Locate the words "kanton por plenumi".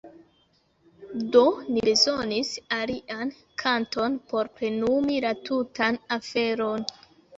3.65-5.21